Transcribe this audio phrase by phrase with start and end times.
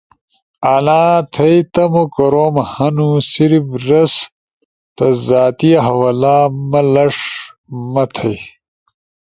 [0.73, 1.03] انا
[1.33, 6.37] تھئی تم کوروم ہنو، صرف رستا زاتی حوالہ
[6.69, 7.17] ۔مہ لݜ
[7.91, 8.37] ما تھئی